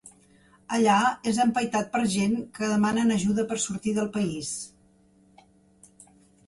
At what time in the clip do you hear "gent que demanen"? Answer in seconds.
2.15-3.17